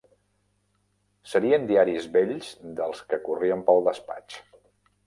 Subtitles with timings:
[1.33, 2.51] Serien diaris vells
[2.81, 4.43] dels que corrien pel despatx